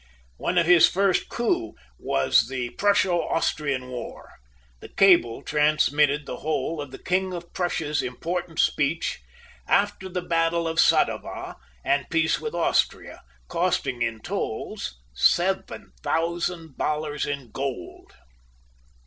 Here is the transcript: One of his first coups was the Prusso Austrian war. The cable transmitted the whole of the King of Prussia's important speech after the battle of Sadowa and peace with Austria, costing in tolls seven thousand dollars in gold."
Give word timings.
One 0.37 0.57
of 0.57 0.65
his 0.65 0.89
first 0.89 1.29
coups 1.29 1.79
was 1.99 2.47
the 2.47 2.69
Prusso 2.71 3.19
Austrian 3.21 3.89
war. 3.89 4.31
The 4.79 4.89
cable 4.89 5.43
transmitted 5.43 6.25
the 6.25 6.37
whole 6.37 6.81
of 6.81 6.89
the 6.89 6.97
King 6.97 7.33
of 7.33 7.53
Prussia's 7.53 8.01
important 8.01 8.59
speech 8.59 9.21
after 9.67 10.09
the 10.09 10.23
battle 10.23 10.67
of 10.67 10.79
Sadowa 10.79 11.57
and 11.85 12.09
peace 12.09 12.39
with 12.39 12.55
Austria, 12.55 13.21
costing 13.47 14.01
in 14.01 14.21
tolls 14.21 14.99
seven 15.13 15.91
thousand 16.01 16.79
dollars 16.79 17.27
in 17.27 17.51
gold." 17.51 18.11